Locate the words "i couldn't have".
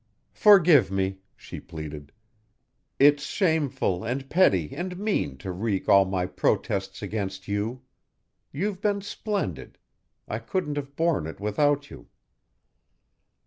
10.27-10.95